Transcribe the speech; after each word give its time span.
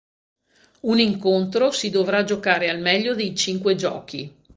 Un 0.81 0.97
incontro 0.97 1.69
si 1.69 1.91
dovrà 1.91 2.23
giocare 2.23 2.71
al 2.71 2.79
meglio 2.79 3.13
dei 3.13 3.35
cinque 3.35 3.75
giochi. 3.75 4.35